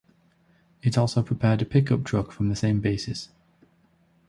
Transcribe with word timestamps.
It 0.81 0.97
also 0.97 1.21
prepared 1.21 1.61
a 1.61 1.65
pick 1.65 1.91
up 1.91 2.03
truck 2.03 2.31
from 2.31 2.49
the 2.49 2.55
same 2.55 2.81
basis. 2.81 3.29